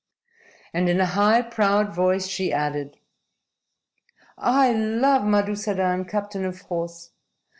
[0.73, 2.97] And in a high, proud voice she added:
[4.35, 7.11] "I love Madusadan, captain of horse.